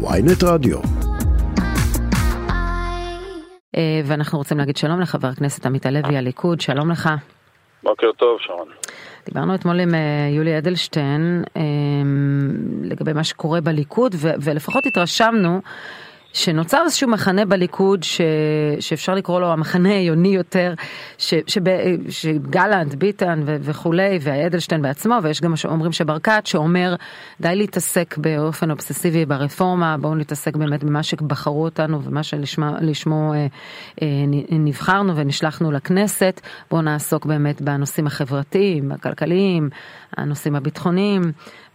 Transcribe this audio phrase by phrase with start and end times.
[0.00, 0.78] ויינט רדיו.
[3.76, 7.08] אה, ואנחנו רוצים להגיד שלום לחבר הכנסת עמית הלוי הליכוד, שלום לך.
[7.82, 8.68] בוקר טוב, שרון.
[9.26, 10.00] דיברנו אתמול עם אה,
[10.36, 11.62] יולי אדלשטיין אה,
[12.82, 15.60] לגבי מה שקורה בליכוד, ולפחות התרשמנו
[16.32, 18.20] שנוצר איזשהו מחנה בליכוד ש,
[18.80, 20.74] שאפשר לקרוא לו המחנה העיוני יותר,
[21.18, 21.60] ש, שב,
[22.08, 26.94] שגלנט, ביטן ו, וכולי, ואדלשטיין בעצמו, ויש גם שאומרים שברקת, שאומר
[27.40, 33.46] די להתעסק באופן אובססיבי ברפורמה, בואו נתעסק באמת במה שבחרו אותנו ומה שלשמו אה,
[34.02, 34.06] אה,
[34.50, 39.70] נבחרנו ונשלחנו לכנסת, בואו נעסוק באמת בנושאים החברתיים, הכלכליים,
[40.16, 41.22] הנושאים הביטחוניים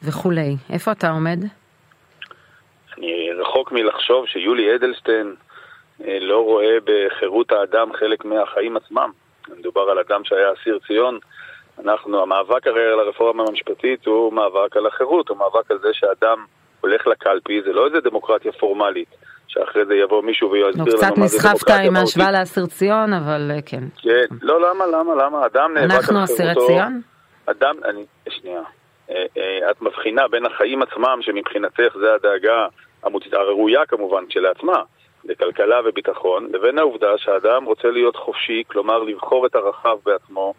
[0.03, 0.57] וכולי.
[0.69, 1.45] איפה אתה עומד?
[3.73, 5.35] מלחשוב שיולי אדלשטיין
[6.05, 9.11] אה, לא רואה בחירות האדם חלק מהחיים עצמם.
[9.57, 11.19] מדובר על אדם שהיה אסיר ציון.
[11.83, 16.45] אנחנו, המאבק הרי על הרפורמה המשפטית הוא מאבק על החירות, הוא מאבק על זה שאדם
[16.81, 19.15] הולך לקלפי, זה לא איזה דמוקרטיה פורמלית,
[19.47, 21.39] שאחרי זה יבוא מישהו ויסביר לנו מה זה דמוקרטיה מהותית.
[21.39, 23.83] קצת נסחפת עם ההשוואה לאסיר ציון, אבל אה, כן.
[23.97, 25.45] כן, לא, למה, למה, למה?
[25.45, 26.19] אדם נאבק על חירותו.
[26.19, 27.01] אנחנו אסירי ציון?
[27.45, 28.61] אדם, אני, שנייה.
[29.09, 32.67] אה, את מבחינה בין החיים עצמם, שמבחינתך זה הדאגה
[33.33, 34.83] הראויה כמובן כשלעצמה,
[35.25, 40.53] לכלכלה וביטחון, לבין העובדה שהאדם רוצה להיות חופשי, כלומר לבחור את הרחב בעצמו,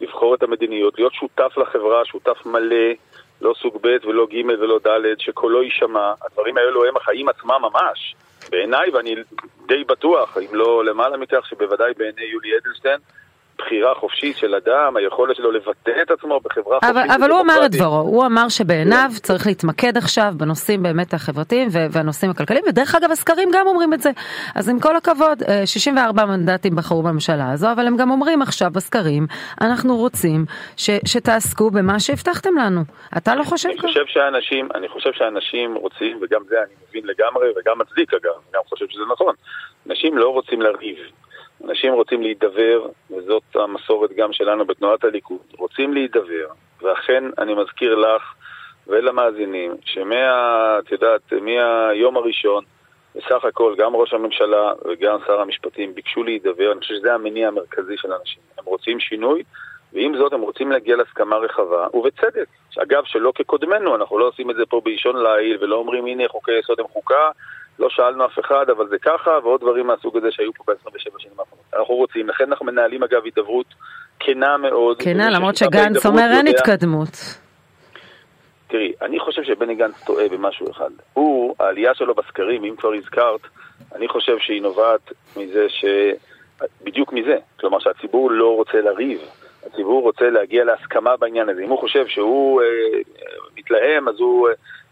[0.00, 2.92] לבחור את המדיניות, להיות שותף לחברה, שותף מלא,
[3.40, 8.14] לא סוג ב' ולא ג' ולא ד', שקולו יישמע, הדברים האלו הם החיים עצמם ממש.
[8.50, 9.14] בעיניי, ואני
[9.66, 13.00] די בטוח, אם לא למעלה מכך, שבוודאי בעיני יולי אדלשטיין,
[13.60, 17.10] בחירה חופשית של אדם, היכולת שלו לבטא את עצמו בחברה אבל, חופשית.
[17.10, 19.10] אבל הוא אמר את דברו, הוא אמר שבעיניו.
[19.22, 24.10] צריך להתמקד עכשיו בנושאים באמת החברתיים והנושאים הכלכליים, ודרך אגב הסקרים גם אומרים את זה.
[24.54, 28.70] אז עם כל הכבוד, 64 אה, מנדטים בחרו בממשלה הזו, אבל הם גם אומרים עכשיו
[28.70, 29.26] בסקרים,
[29.60, 30.44] אנחנו רוצים
[30.76, 32.80] ש, שתעסקו במה שהבטחתם לנו.
[33.16, 33.88] אתה לא חושב ככה?
[33.88, 38.52] חושב שאנשים, אני חושב שאנשים רוצים, וגם זה אני מבין לגמרי, וגם מצדיק אגב, אני
[38.54, 39.34] גם חושב שזה נכון.
[39.90, 40.98] אנשים לא רוצים לריב.
[41.64, 46.46] אנשים רוצים להידבר, וזאת המסורת גם שלנו בתנועת הליכוד, רוצים להידבר,
[46.82, 48.22] ואכן אני מזכיר לך
[48.86, 52.64] ולמאזינים, שמה, את יודעת, מהיום הראשון,
[53.14, 57.96] בסך הכל גם ראש הממשלה וגם שר המשפטים ביקשו להידבר, אני חושב שזה המניע המרכזי
[57.96, 58.42] של אנשים.
[58.58, 59.42] הם רוצים שינוי,
[59.92, 62.46] ועם זאת הם רוצים להגיע להסכמה רחבה, ובצדק.
[62.82, 66.58] אגב, שלא כקודמנו, אנחנו לא עושים את זה פה באישון ליל, ולא אומרים הנה חוקי
[66.58, 67.30] יסוד הם חוקה,
[67.80, 71.34] לא שאלנו אף אחד, אבל זה ככה, ועוד דברים מהסוג הזה שהיו פה ב-27 שנים
[71.38, 71.64] האחרונות.
[71.74, 73.66] אנחנו רוצים, לכן אנחנו מנהלים אגב הידברות
[74.18, 75.02] כנה מאוד.
[75.02, 77.08] כנה, למרות שגנץ אומר אין התקדמות.
[78.68, 80.90] תראי, אני חושב שבני גנץ טועה במשהו אחד.
[81.12, 83.40] הוא, העלייה שלו בסקרים, אם כבר הזכרת,
[83.94, 85.84] אני חושב שהיא נובעת מזה ש...
[86.82, 87.36] בדיוק מזה.
[87.60, 89.20] כלומר שהציבור לא רוצה לריב.
[89.66, 91.62] הציבור רוצה להגיע להסכמה בעניין הזה.
[91.62, 92.66] אם הוא חושב שהוא אה,
[93.56, 94.48] מתלהם, אז הוא...
[94.48, 94.89] אה, אה, אה,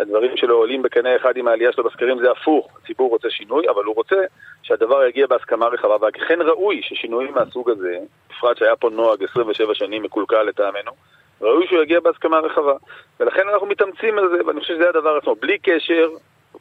[0.00, 3.84] הדברים שלו עולים בקנה אחד עם העלייה שלו בסקרים זה הפוך, הציבור רוצה שינוי, אבל
[3.84, 4.16] הוא רוצה
[4.62, 7.98] שהדבר יגיע בהסכמה רחבה, וכן ראוי ששינויים מהסוג הזה,
[8.30, 10.92] בפרט שהיה פה נוהג 27 שנים מקולקל לטעמנו,
[11.40, 12.74] ראוי שהוא יגיע בהסכמה רחבה.
[13.20, 15.34] ולכן אנחנו מתאמצים על זה, ואני חושב שזה הדבר עצמו.
[15.34, 16.08] בלי קשר,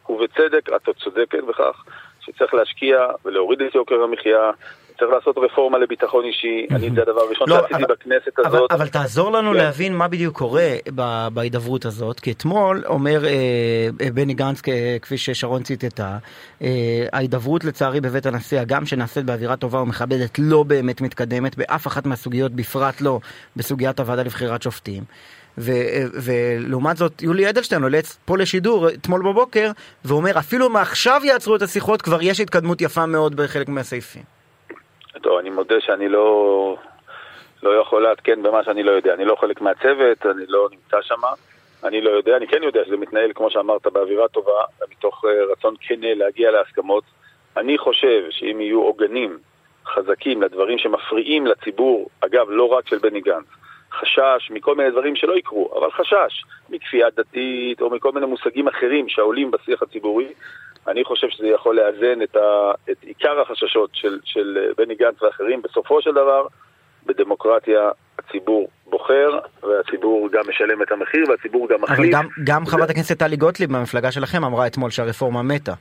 [0.10, 1.84] ובצדק, את צודקת בכך,
[2.20, 4.52] שצריך להשקיע ולהוריד את יוקר המחיה,
[5.02, 8.72] צריך לעשות רפורמה לביטחון אישי, אני זה הדבר הראשון לא, שעשיתי בכנסת הזאת.
[8.72, 9.58] אבל תעזור לנו כן.
[9.58, 10.70] להבין מה בדיוק קורה
[11.34, 13.32] בהידברות הזאת, כי אתמול אומר אה,
[14.02, 14.62] אה, בני גנץ,
[15.02, 16.18] כפי ששרון ציטטה,
[16.62, 22.06] אה, ההידברות לצערי בבית הנשיא, הגם שנעשית באווירה טובה ומכבדת, לא באמת מתקדמת באף אחת
[22.06, 23.20] מהסוגיות, בפרט לא
[23.56, 25.04] בסוגיית הוועדה לבחירת שופטים.
[25.58, 29.72] ולעומת זאת יולי אדלשטיין עולה פה לשידור אתמול בבוקר
[30.06, 34.41] ואומר אפילו מעכשיו יעצרו את השיחות כבר יש התקדמות יפה מאוד בחלק מהסעיפים.
[35.22, 36.78] טוב, אני מודה שאני לא,
[37.64, 39.14] לא יכול לעדכן במה שאני לא יודע.
[39.14, 41.22] אני לא חלק מהצוות, אני לא נמצא שם.
[41.84, 44.62] אני לא יודע, אני כן יודע שזה מתנהל, כמו שאמרת, באווירה טובה,
[44.92, 47.04] מתוך אה, רצון כן להגיע להסכמות.
[47.58, 49.38] אני חושב שאם יהיו עוגנים
[49.86, 53.46] חזקים לדברים שמפריעים לציבור, אגב, לא רק של בני גנץ,
[53.92, 59.10] חשש מכל מיני דברים שלא יקרו, אבל חשש מכפייה דתית או מכל מיני מושגים אחרים
[59.10, 60.28] שעולים בשיח הציבורי,
[60.88, 65.62] אני חושב שזה יכול לאזן את, ה, את עיקר החששות של, של בני גנץ ואחרים.
[65.62, 66.48] בסופו של דבר,
[67.06, 67.90] בדמוקרטיה
[68.20, 72.00] הציבור בוחר, והציבור גם משלם את המחיר, והציבור גם מחליט.
[72.00, 75.74] אבל גם, גם חברת הכנסת טלי גוטליב מהמפלגה שלכם אמרה אתמול שהרפורמה מתה.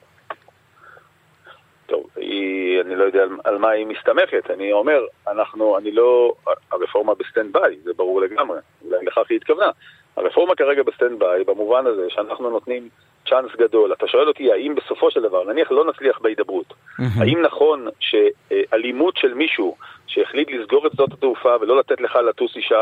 [2.87, 4.51] אני לא יודע על, על מה היא מסתמכת.
[4.51, 6.33] אני אומר, אנחנו, אני לא,
[6.73, 9.71] הרפורמה ב stand by, זה ברור לגמרי, אולי לכך היא התכוונה.
[10.17, 12.89] הרפורמה כרגע ב stand by, במובן הזה שאנחנו נותנים
[13.29, 13.93] צ'אנס גדול.
[13.93, 16.75] אתה שואל אותי האם בסופו של דבר, נניח לא נצליח בהידברות,
[17.21, 22.75] האם נכון שאלימות של מישהו שהחליט לסגור את שדות התעופה ולא לתת לך לטוס ישי,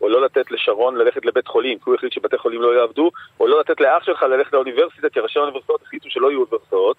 [0.00, 3.10] או לא לתת לשרון ללכת לבית חולים, כי הוא החליט שבתי חולים לא יעבדו,
[3.40, 6.96] או לא לתת לאח שלך ללכת לאוניברסיטה, כי ראשי האוניברסיטאות החליטו שלא יהיו אוניברסיטאות,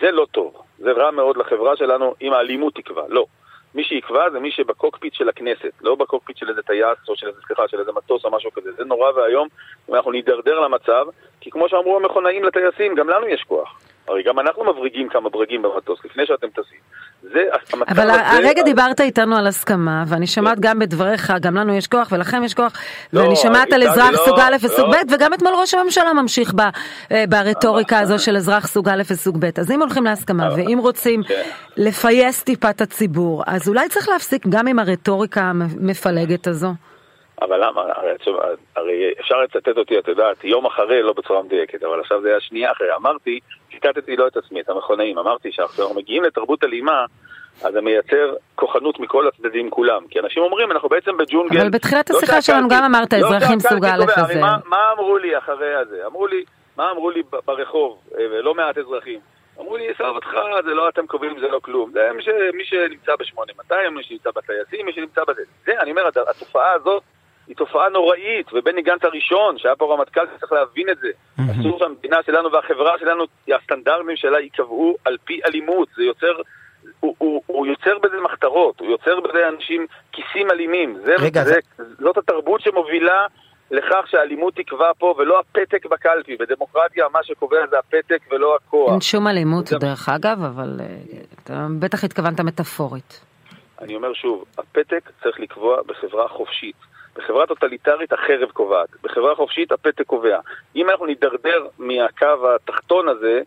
[0.00, 0.62] זה לא טוב.
[0.78, 3.02] זה רע מאוד לחברה שלנו אם האלימות תקבע.
[3.08, 3.26] לא.
[3.74, 7.40] מי שיקבע זה מי שבקוקפיט של הכנסת, לא בקוקפיט של איזה טייס או של איזה,
[7.46, 8.72] סליחה, של איזה מטוס או משהו כזה.
[8.72, 9.48] זה נורא ואיום,
[9.92, 11.06] אנחנו נידרדר למצב,
[11.40, 13.80] כי כמו שאמרו המכונאים לטייסים, גם לנו יש כוח.
[14.08, 16.78] הרי גם אנחנו מבריגים כמה ברגים במטוס לפני שאתם טסים.
[17.22, 17.44] זה
[17.88, 18.26] אבל הזה...
[18.26, 22.54] הרגע דיברת איתנו על הסכמה, ואני שומעת גם בדבריך, גם לנו יש כוח ולכם יש
[22.54, 22.72] כוח,
[23.12, 25.02] לא, ואני שומעת על אזרח לא, סוג א' וסוג לא.
[25.02, 26.60] ב', וגם אתמול ראש הממשלה ממשיך ב-
[27.12, 29.58] אה, ברטוריקה הזו של אזרח סוג א' וסוג ב'.
[29.58, 31.42] אז אם הולכים להסכמה, ואם רוצים כן.
[31.76, 36.68] לפייס טיפה את הציבור, אז אולי צריך להפסיק גם עם הרטוריקה המפלגת הזו.
[37.42, 37.80] אבל למה?
[37.80, 38.10] הרי,
[38.76, 42.40] הרי אפשר לצטט אותי, את יודעת, יום אחרי, לא בצורה מדויקת, אבל עכשיו זה היה
[42.40, 42.94] שנייה אחרי.
[42.96, 43.38] אמרתי,
[43.72, 47.04] ציטטתי לא את עצמי, את המכונאים, אמרתי שאנחנו מגיעים לתרבות אלימה,
[47.64, 50.02] אז זה מייצר כוחנות מכל הצדדים כולם.
[50.10, 51.60] כי אנשים אומרים, אנחנו בעצם בג'ונגל.
[51.60, 54.40] אבל בתחילת לא השיחה שלנו גם אמרת, לא אזרחים שהקלפי סוג א' וזה.
[54.40, 56.06] מה, מה אמרו לי אחרי הזה?
[56.06, 56.44] אמרו לי,
[56.76, 59.20] מה אמרו לי ברחוב, אה, ולא מעט אזרחים?
[59.60, 60.30] אמרו לי, עזוב אותך,
[60.64, 61.90] זה לא אתם קובעים, זה לא כלום.
[61.92, 62.28] זה מי, ש...
[62.54, 65.42] מי שנמצא ב-8200, מי שנמצא בטייסים, מי שנמצא בזה.
[65.66, 67.02] זה, אני אומר, הת- התופעה הזאת
[67.48, 71.08] היא תופעה נוראית, ובני גנץ הראשון, שהיה פה רמטכ"ל, צריך להבין את זה.
[71.60, 73.24] אסור שהמדינה שלנו והחברה שלנו,
[73.62, 75.88] הסטנדרטים שלה ייקבעו על פי אלימות.
[75.96, 76.32] זה יוצר...
[77.00, 80.98] הוא, הוא, הוא יוצר בזה מחתרות, הוא יוצר בזה אנשים כיסים אלימים.
[81.04, 81.58] זה, רגע, זה,
[81.98, 83.26] זאת התרבות שמובילה
[83.70, 86.36] לכך שהאלימות תקבע פה, ולא הפתק בקלפי.
[86.36, 88.92] בדמוקרטיה מה שקובע זה הפתק ולא הכוח.
[88.92, 90.86] אין שום אלימות זה- דרך אגב, אבל אה,
[91.44, 93.20] אתה בטח התכוונת מטאפורית.
[93.80, 96.91] אני אומר שוב, הפתק צריך לקבוע בחברה חופשית.
[97.16, 100.40] בחברה טוטליטרית החרב קובעת, בחברה חופשית הפתק קובע.
[100.76, 103.40] אם אנחנו נידרדר מהקו התחתון הזה,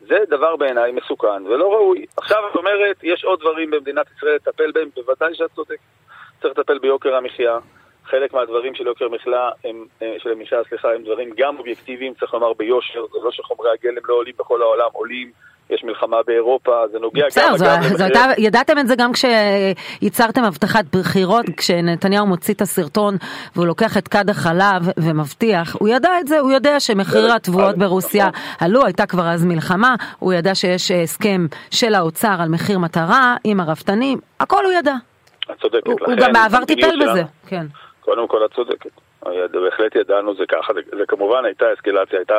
[0.00, 2.06] זה דבר בעיניי מסוכן ולא ראוי.
[2.16, 5.78] עכשיו את אומרת, יש עוד דברים במדינת ישראל לטפל בהם, בוודאי שאת צודקת.
[6.42, 7.58] צריך לטפל ביוקר המחיה.
[8.04, 12.34] חלק מהדברים של יוקר מחיה הם, אה, של המחיה, סליחה, הם דברים גם אובייקטיביים, צריך
[12.34, 15.32] לומר ביושר, זה לא שחומרי הגלם לא עולים בכל העולם, עולים,
[15.70, 21.44] יש מלחמה באירופה, זה נוגע גם בסדר, הייתה- ידעתם את זה גם כשייצרתם הבטחת בחירות,
[21.56, 23.16] כשנתניהו מוציא את הסרטון
[23.56, 27.74] והוא לוקח את כד החלב ומבטיח, הוא ידע את זה, הוא יודע שמחירי בסדר, התבואות
[27.74, 28.40] אבל- ברוסיה נכון.
[28.60, 33.36] עלו, הייתה כבר אז מלחמה, הוא ידע שיש אה, הסכם של האוצר על מחיר מטרה
[33.44, 34.94] עם הרפתנים, הכל הוא ידע.
[35.50, 35.86] את צודקת.
[35.86, 37.66] הוא הוא גם בעבר טיפל בזה, כן.
[38.00, 38.90] קודם כל את צודקת.
[39.52, 42.34] בהחלט ידענו זה ככה, זה, זה כמובן הייתה אסקלציה, הייתה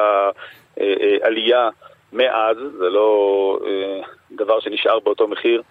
[0.82, 1.70] אה, אה, עלייה
[2.14, 5.62] מאז, זה לא אה, דבר שנשאר באותו מחיר.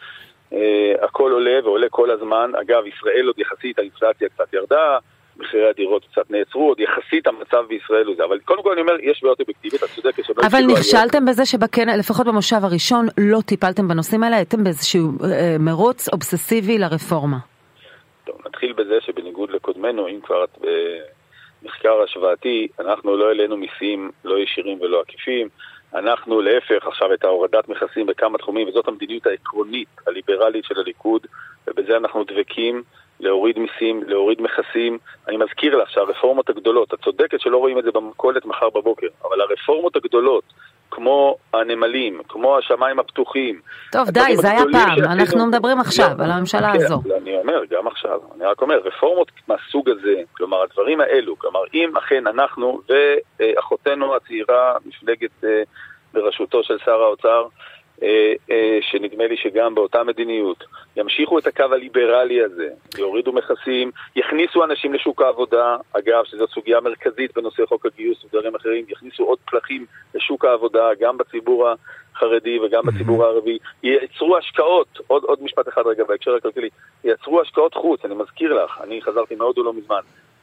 [0.53, 2.53] אה, הכל עולה ועולה כל הזמן.
[2.61, 4.99] אגב, ישראל עוד יחסית, האינפלציה קצת ירדה,
[5.37, 8.25] מחירי הדירות קצת נעצרו, עוד יחסית המצב בישראל הוא זה.
[8.25, 10.59] אבל קודם כל אני אומר, יש בעיות אובייקטיביות, את צודקת שלא אבל.
[10.73, 16.79] נכשלתם בזה שבכנס, לפחות במושב הראשון, לא טיפלתם בנושאים האלה, הייתם באיזשהו אה, מרוץ אובססיבי
[16.79, 17.37] לרפורמה.
[18.25, 20.59] טוב, נתחיל בזה שבניגוד לקודמנו, אם כבר את
[21.62, 25.49] במחקר השוואתי, אנחנו לא העלינו מיסים לא ישירים ולא עקיפים.
[25.95, 31.27] אנחנו להפך, עכשיו את ההורדת מכסים בכמה תחומים, וזאת המדיניות העקרונית, הליברלית של הליכוד,
[31.67, 32.83] ובזה אנחנו דבקים,
[33.21, 34.99] להוריד מיסים, להוריד מכסים.
[35.29, 39.41] אני מזכיר לך שהרפורמות הגדולות, את צודקת שלא רואים את זה במכולת מחר בבוקר, אבל
[39.41, 40.45] הרפורמות הגדולות,
[40.91, 43.61] כמו הנמלים, כמו השמיים הפתוחים,
[43.93, 47.03] טוב, די, זה היה פעם, שעשינו- אנחנו מדברים עכשיו לא, על הממשלה כן, הזו.
[47.23, 51.97] אני אומר, גם עכשיו, אני רק אומר, רפורמות מהסוג הזה, כלומר הדברים האלו, כלומר אם
[51.97, 52.81] אכן אנחנו
[53.41, 55.63] ואחותנו הצעירה, מפלגת אה,
[56.15, 57.47] בראשותו של שר האוצר,
[58.80, 60.64] שנדמה לי שגם באותה מדיניות,
[60.97, 67.37] ימשיכו את הקו הליברלי הזה, יורידו מכסים, יכניסו אנשים לשוק העבודה, אגב, שזו סוגיה מרכזית
[67.37, 71.69] בנושא חוק הגיוס ודברים אחרים, יכניסו עוד פלחים לשוק העבודה, גם בציבור
[72.14, 76.69] החרדי וגם בציבור הערבי, ייצרו השקעות, עוד, עוד משפט אחד רגע בהקשר הכלכלי,
[77.04, 80.00] ייצרו השקעות חוץ, אני מזכיר לך, אני חזרתי מהודו לא מזמן,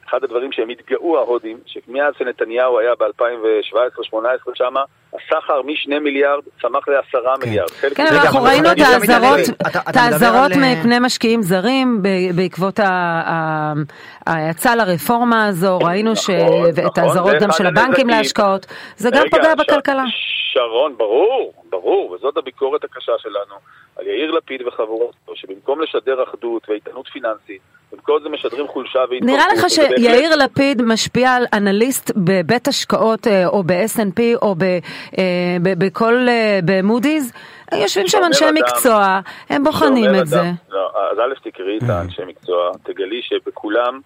[0.08, 4.16] אחד הדברים שהם התגאו ההודים, שמאז שנתניהו היה ב-2017-2018
[4.54, 4.80] שמה,
[5.14, 7.70] הסחר משני מיליארד צמח לעשרה מיליארד.
[7.70, 8.84] חלק כן, מזה- אבל רגע, אנחנו אבל ראינו את גם
[9.96, 12.02] האזהרות, את מפני משקיעים זרים
[12.36, 12.84] בעקבות ה-
[13.26, 13.72] ה-
[14.26, 16.30] היצא לרפורמה הזו, ראינו ש...
[16.30, 18.08] נכון, ואת נכון, האזהרות זה גם של הבנקים.
[18.08, 20.02] להשקעות, זה גם רגע, פוגע ש- בכלכלה.
[20.52, 23.54] שרון, ברור, ברור, וזאת הביקורת הקשה שלנו
[23.98, 27.60] על יאיר לפיד וחבורתו, שבמקום לשדר אחדות ואיתנות פיננסית,
[27.92, 29.22] במקום זה משדרים חולשה והתפרקות.
[29.26, 34.54] נראה לך וזה בהחלט- שיאיר לפיד משפיע על אנליסט בבית השקעות אה, או ב-S&P או
[34.54, 34.78] ב- אה,
[35.62, 37.32] ב- בכל, אה, במודי'ס?
[37.72, 40.40] יושבים שם אנשי אדם- מקצוע, הם בוחנים את זה.
[40.40, 44.00] אדם- לא, אז א' תקראי את האנשי מקצוע, תגלי שבכולם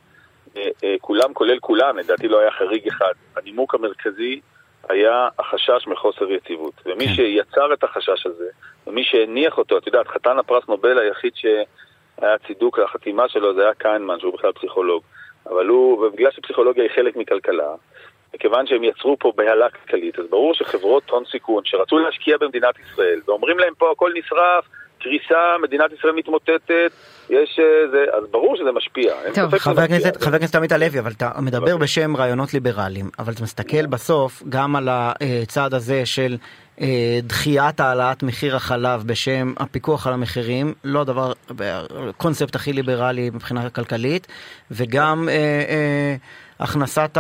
[1.01, 3.13] כולם כולל כולם, לדעתי לא היה חריג אחד.
[3.37, 4.41] הנימוק המרכזי
[4.89, 6.75] היה החשש מחוסר יציבות.
[6.87, 7.15] ומי כן.
[7.15, 8.49] שיצר את החשש הזה,
[8.87, 13.75] ומי שהניח אותו, את יודעת, חתן הפרס נובל היחיד שהיה צידוק לחתימה שלו זה היה
[13.75, 15.03] קיינמן, שהוא בכלל פסיכולוג.
[15.47, 17.75] אבל הוא, ובגלל שפסיכולוגיה היא חלק מכלכלה,
[18.35, 23.21] מכיוון שהם יצרו פה בהלה כלכלית, אז ברור שחברות הון סיכון שרצו להשקיע במדינת ישראל,
[23.27, 24.65] ואומרים להם פה הכל נשרף,
[25.03, 26.93] קריסה, מדינת ישראל מתמוטטת,
[27.31, 29.15] יש אה, זה, אז ברור שזה משפיע.
[29.35, 34.43] טוב, חבר הכנסת, עמית הלוי, אבל אתה מדבר בשם רעיונות ליברליים, אבל אתה מסתכל בסוף
[34.49, 36.37] גם על הצעד הזה של
[36.81, 41.33] אה, דחיית העלאת מחיר החלב בשם הפיקוח על המחירים, לא הדבר,
[42.17, 44.27] קונספט הכי ליברלי מבחינה כלכלית,
[44.71, 46.15] וגם אה, אה,
[46.63, 47.19] הכנסת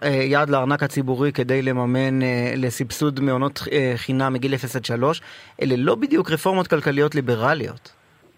[0.00, 5.20] היד לארנק הציבורי כדי לממן אה, לסבסוד מעונות אה, חינם מגיל 0 עד 3,
[5.62, 7.92] אלה לא בדיוק רפורמות כלכליות ליברליות.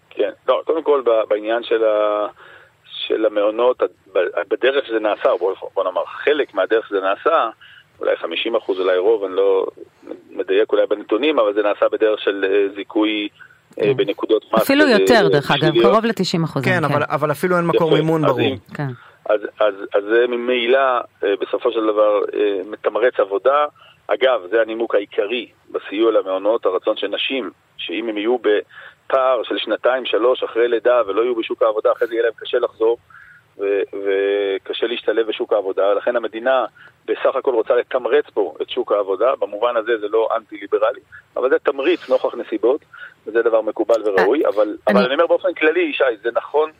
[0.09, 2.27] כן, לא, קודם כל בעניין של, ה,
[2.85, 3.81] של המעונות,
[4.49, 7.49] בדרך שזה נעשה, בוא, בוא נאמר, חלק מהדרך שזה נעשה,
[7.99, 9.67] אולי 50 אחוז, אולי רוב, אני לא
[10.31, 13.27] מדייק אולי בנתונים, אבל זה נעשה בדרך של אה, זיכוי
[13.75, 13.97] כן.
[13.97, 14.61] בנקודות מס.
[14.61, 16.63] אפילו יותר, דרך אגב, קרוב ל-90 אחוז.
[16.63, 17.01] כן, כן.
[17.09, 18.55] אבל אפילו אין מקור מימון ברור.
[19.29, 23.65] אז, אז, אז זה ממילא אה, בסופו של דבר אה, מתמרץ עבודה.
[24.07, 30.05] אגב, זה הנימוק העיקרי בסיוע למעונות, הרצון של נשים, שאם הם יהיו בפער של שנתיים,
[30.05, 32.97] שלוש, אחרי לידה ולא יהיו בשוק העבודה, אחרי זה יהיה להם קשה לחזור
[33.59, 35.93] ו- וקשה להשתלב בשוק העבודה.
[35.93, 36.65] לכן המדינה
[37.05, 40.99] בסך הכל רוצה לתמרץ פה את שוק העבודה, במובן הזה זה לא אנטי-ליברלי,
[41.37, 42.81] אבל זה תמריץ נוכח נסיבות,
[43.25, 44.95] וזה דבר מקובל וראוי, אבל, אני...
[44.95, 46.71] אבל אני אומר באופן כללי, ישי, זה נכון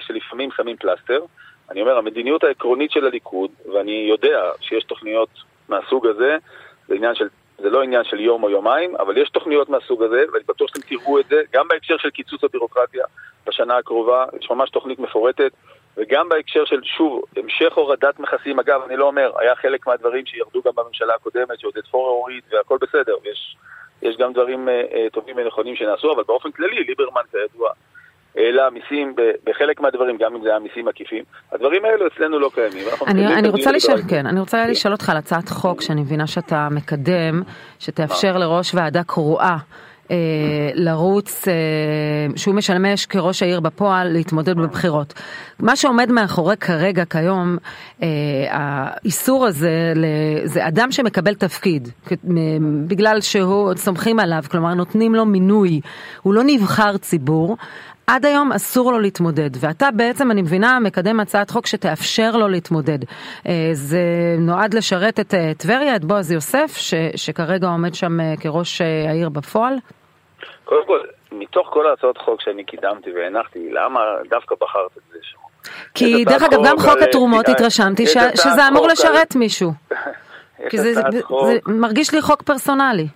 [0.00, 1.20] שלפעמים שמים פלסטר,
[1.70, 5.28] אני אומר, המדיניות העקרונית של הליכוד, ואני יודע שיש תוכניות
[5.68, 6.36] מהסוג הזה,
[6.88, 10.24] זה, עניין של, זה לא עניין של יום או יומיים, אבל יש תוכניות מהסוג הזה,
[10.32, 13.04] ואני בטוח שאתם תראו את זה, גם בהקשר של קיצוץ הבירוקרטיה
[13.46, 15.52] בשנה הקרובה, יש ממש תוכנית מפורטת,
[15.96, 20.62] וגם בהקשר של, שוב, המשך הורדת מכסים, אגב, אני לא אומר, היה חלק מהדברים שירדו
[20.62, 23.56] גם בממשלה הקודמת, שעודד פורר הוריד, והכל בסדר, ויש
[24.02, 27.70] יש גם דברים uh, uh, טובים ונכונים שנעשו, אבל באופן כללי, ליברמן, כידוע,
[28.36, 29.14] העלה מיסים
[29.46, 31.24] בחלק מהדברים, גם אם זה היה מיסים עקיפים.
[31.52, 32.88] הדברים האלו אצלנו לא קיימים.
[33.06, 34.70] אני, אני רוצה לשאול, כן, אני רוצה כן.
[34.70, 37.42] לשאול אותך על הצעת חוק שאני מבינה שאתה מקדם,
[37.78, 39.56] שתאפשר לראש ועדה קרואה.
[40.10, 41.54] אה, לרוץ, אה,
[42.36, 45.14] שהוא משמש כראש העיר בפועל, להתמודד בבחירות.
[45.58, 47.56] מה שעומד מאחורי כרגע, כיום,
[48.02, 48.08] אה,
[48.50, 49.92] האיסור הזה,
[50.44, 51.88] זה אדם שמקבל תפקיד,
[52.86, 55.80] בגלל שהוא, סומכים עליו, כלומר נותנים לו מינוי,
[56.22, 57.56] הוא לא נבחר ציבור,
[58.08, 62.98] עד היום אסור לו להתמודד, ואתה בעצם, אני מבינה, מקדם הצעת חוק שתאפשר לו להתמודד.
[63.46, 64.00] אה, זה
[64.38, 69.28] נועד לשרת את אה, טבריה, את בועז יוסף, ש, שכרגע עומד שם אה, כראש העיר
[69.28, 69.74] בפועל?
[70.64, 71.00] קודם כל,
[71.32, 74.00] מתוך כל ההצעות חוק שאני קידמתי והנחתי, למה
[74.30, 75.38] דווקא בחרת את זה שם?
[75.94, 79.72] כי דרך אגב, גם חוק התרומות התרשמתי שזה אמור לשרת מישהו.
[80.70, 81.00] כי זה
[81.66, 83.06] מרגיש לי חוק פרסונלי.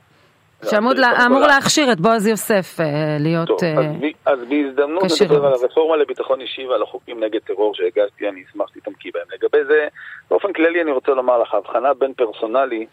[0.71, 3.79] שאמור להכשיר את בועז יוסף אה, להיות כשיר.
[3.79, 8.67] אה, אז בהזדמנות נדבר על הרפורמה לביטחון אישי ועל החוקים נגד טרור שהגשתי, אני אשמח
[8.69, 9.27] שתתעמקי בהם.
[9.35, 9.89] לגבי זה,
[10.31, 12.87] באופן כללי אני רוצה לומר לך, הבחנה בין פרסונלי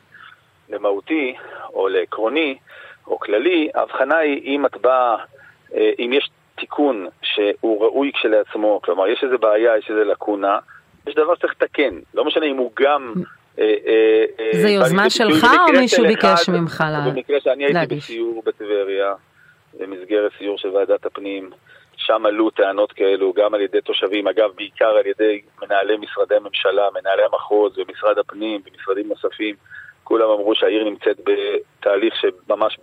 [0.69, 1.35] למהותי
[1.73, 2.57] או לעקרוני
[3.07, 5.15] או כללי, ההבחנה היא אם את באה,
[5.75, 10.59] אה, אם יש תיקון שהוא ראוי כשלעצמו, כלומר יש איזה בעיה, יש איזה לקונה,
[11.07, 13.13] יש דבר שצריך לתקן, לא משנה אם הוא גם...
[13.59, 17.13] אה, אה, אה, זה יוזמה שלך או מישהו ביקש ממך להגיש?
[17.13, 19.13] במקרה שאני הייתי בסיור בטבריה,
[19.79, 21.49] במסגרת סיור של ועדת הפנים,
[21.97, 26.87] שם עלו טענות כאלו גם על ידי תושבים, אגב בעיקר על ידי מנהלי משרדי הממשלה,
[27.01, 29.55] מנהלי המחוז ומשרד הפנים ומשרדים נוספים,
[30.03, 32.77] כולם אמרו שהעיר נמצאת בתהליך שממש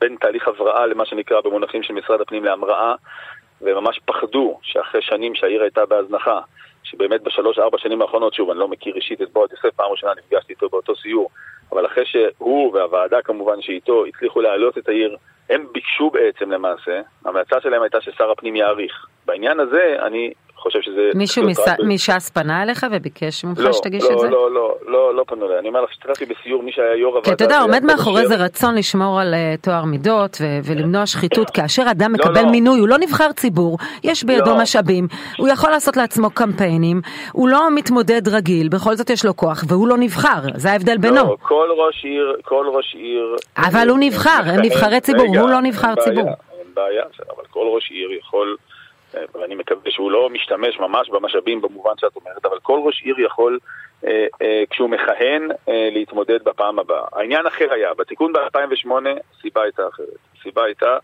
[0.00, 2.94] בין תהליך הבראה למה שנקרא במונחים של משרד הפנים להמראה,
[3.60, 6.40] וממש פחדו שאחרי שנים שהעיר הייתה בהזנחה,
[6.82, 10.52] שבאמת בשלוש-ארבע שנים האחרונות, שוב, אני לא מכיר אישית את בועז יוסף, פעם ראשונה נפגשתי
[10.52, 11.30] איתו באותו סיור,
[11.72, 15.16] אבל אחרי שהוא והוועדה כמובן שאיתו הצליחו להעלות את העיר,
[15.50, 19.06] הם ביקשו בעצם למעשה, ההמלצה שלהם הייתה ששר הפנים יאריך.
[19.26, 20.32] בעניין הזה, אני
[20.66, 21.10] חושב שזה...
[21.14, 21.42] מישהו
[21.86, 24.28] מש"ס פנה אליך וביקש ממך לא, שתגיש לא, את זה?
[24.30, 25.58] לא, לא, לא, לא פנו אליי.
[25.58, 27.24] אני אומר לך, השתתפתי בסיור, מי שהיה יו"ר הוועדה...
[27.24, 31.50] כי אתה יודע, עומד מאחורי זה רצון לשמור על טוהר מידות ולמנוע שחיתות.
[31.50, 32.50] כאשר אדם לא, מקבל לא.
[32.50, 34.62] מינוי, הוא לא נבחר ציבור, יש בידו לא.
[34.62, 35.06] משאבים,
[35.38, 37.00] הוא יכול לעשות לעצמו קמפיינים,
[37.32, 41.16] הוא לא מתמודד רגיל, בכל זאת יש לו כוח, והוא לא נבחר, זה ההבדל בינו.
[41.16, 43.36] לא, כל ראש עיר, כל ראש עיר...
[43.56, 46.30] אבל הוא נבחר, הם נבחרי ציבור, הוא לא נבחר ציבור.
[46.74, 47.04] בעיה,
[47.36, 48.56] אבל כל ראש עיר יכול...
[49.96, 53.58] שהוא לא משתמש ממש במשאבים במובן שאת אומרת, אבל כל ראש עיר יכול,
[54.06, 57.06] אה, אה, כשהוא מכהן, אה, להתמודד בפעם הבאה.
[57.12, 58.90] העניין אחר היה, בתיקון ב-2008,
[59.38, 60.18] הסיבה הייתה אחרת.
[60.38, 60.96] הסיבה הייתה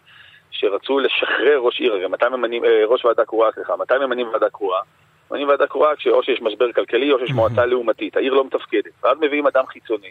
[0.51, 4.51] שרצו לשחרר ראש עיר, הרי מתי ממנים, אה, ראש ועדה קרואה, סליחה, מתי ממנים ועדה
[4.51, 4.81] קרואה?
[5.31, 8.93] ממנים ועדה קרואה כשאו שיש משבר כלכלי או שיש מועצה לעומתית, העיר לא מתפקדת.
[9.03, 10.11] ואז מביאים אדם חיצוני,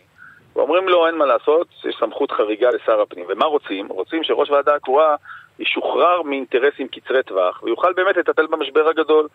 [0.55, 3.25] ואומרים לו אין מה לעשות, יש סמכות חריגה לשר הפנים.
[3.29, 3.88] ומה רוצים?
[3.88, 5.15] רוצים שראש ועדה קרואה
[5.60, 9.27] ישוחרר מאינטרסים קצרי טווח, ויוכל באמת לטפל במשבר הגדול,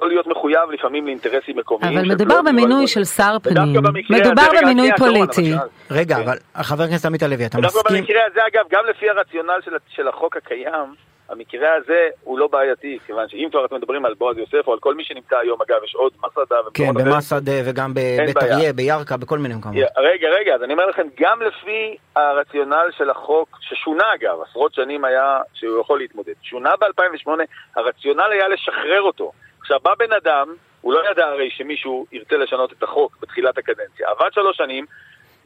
[0.00, 1.98] לא להיות מחויב לפעמים לאינטרסים מקומיים.
[1.98, 5.52] אבל מדובר במינוי של שר פנים, מדובר במינוי פוליטי.
[5.90, 7.80] רגע, אבל חבר הכנסת עמית הלוי, אתה מסכים?
[7.80, 10.94] ודווקא במקרה הזה, אגב, גם לפי הרציונל של החוק הקיים,
[11.34, 14.78] המקרה הזה הוא לא בעייתי, כיוון שאם כבר אתם מדברים על בועז יוסף או על
[14.78, 19.38] כל מי שנמצא היום, אגב, יש עוד מסעדה כן, במסעדה וגם בבית אריה, בירכא, בכל
[19.38, 19.78] מיני מקומות.
[19.96, 25.04] רגע, רגע, אז אני אומר לכם, גם לפי הרציונל של החוק, ששונה אגב, עשרות שנים
[25.04, 27.28] היה שהוא יכול להתמודד, שונה ב-2008,
[27.76, 29.32] הרציונל היה לשחרר אותו.
[29.60, 34.08] עכשיו, בא בן אדם, הוא לא ידע הרי שמישהו ירצה לשנות את החוק בתחילת הקדנציה,
[34.08, 34.86] עבד שלוש שנים,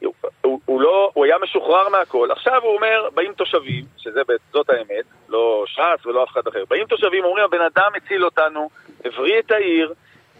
[0.01, 5.63] הוא, הוא, לא, הוא היה משוחרר מהכל, עכשיו הוא אומר, באים תושבים, שזאת האמת, לא
[5.67, 8.69] ש"ס ולא אף אחד אחר, באים תושבים, אומרים, הבן אדם הציל אותנו,
[9.05, 9.93] הבריא את העיר,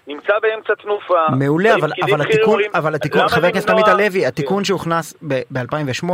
[0.08, 1.26] נמצא באמצע תנופה.
[1.40, 6.10] מעולה, אבל, אבל התיקון, אבל התיקון, חבר הכנסת עמית הלוי, התיקון שהוכנס ב-2008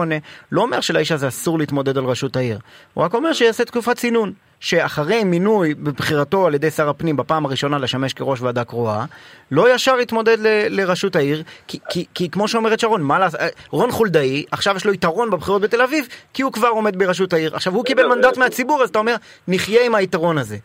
[0.52, 2.60] לא אומר שלאיש הזה אסור להתמודד על ראשות העיר.
[2.94, 4.34] הוא רק אומר שיעשה תקופת צינון.
[4.60, 9.06] שאחרי מינוי בבחירתו על ידי שר הפנים בפעם הראשונה לשמש כראש ועדה קרואה,
[9.52, 13.92] לא ישר יתמודד ל, לראשות העיר, כי, כי, כי כמו שאומרת שרון, מה לעשות, רון
[13.92, 17.56] חולדאי, עכשיו יש לו יתרון בבחירות בתל אביב, כי הוא כבר עומד בראשות העיר.
[17.56, 19.16] עכשיו הוא קיבל מנדט מהציבור, אז אתה אומר,
[19.48, 20.58] נחיה עם היתרון הזה.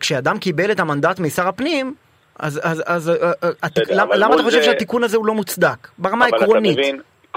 [0.00, 1.94] כשאדם קיבל את המנדט משר הפנים,
[2.38, 3.12] אז, אז, אז
[3.88, 5.88] למה, למה אתה חושב שהתיקון הזה הוא לא מוצדק?
[5.98, 6.78] ברמה העקרונית.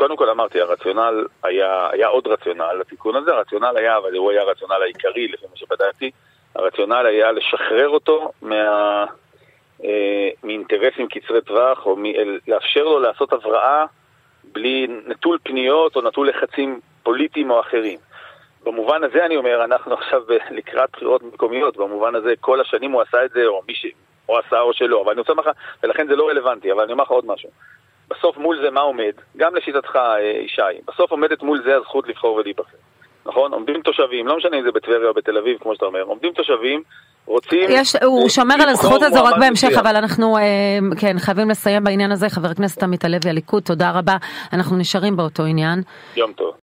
[0.02, 4.42] קודם כל אמרתי, הרציונל היה, היה עוד רציונל לתיקון הזה, הרציונל היה, אבל הוא היה
[4.42, 6.12] הרציונל העיקרי לפי מה שבדקתי,
[6.56, 9.06] הרציונל היה לשחרר אותו מה,
[9.84, 12.04] אה, מאינטרסים קצרי טווח, או מ,
[12.48, 13.86] לאפשר לו לעשות הבראה
[14.44, 18.00] בלי נטול פניות או נטול לחצים פוליטיים או אחרים.
[18.64, 23.26] במובן הזה אני אומר, אנחנו עכשיו לקראת בחירות מקומיות, במובן הזה כל השנים הוא עשה
[23.26, 23.86] את זה, או מי ש...
[24.30, 26.92] או עשה או שלא, אבל אני רוצה לומר לך, ולכן זה לא רלוונטי, אבל אני
[26.92, 27.50] אומר לך עוד משהו.
[28.12, 29.14] בסוף מול זה מה עומד?
[29.38, 32.78] גם לשיטתך, אה, ישי, בסוף עומדת מול זה הזכות לבחור ולהיבחר.
[33.26, 33.54] נכון?
[33.54, 36.84] עומדים תושבים, לא משנה אם זה בטבריה או בתל אביב, כמו שאתה אומר, עומדים תושבים,
[37.26, 37.70] רוצים...
[37.70, 40.44] יש, הוא שומר על הזכות הזו רק בהמשך, אבל אנחנו אה,
[41.00, 42.30] כן, חייבים לסיים בעניין הזה.
[42.30, 44.18] חבר הכנסת עמית הלוי, הליכוד, תודה רבה.
[44.54, 45.82] אנחנו נשארים באותו עניין.
[46.16, 46.54] יום טוב.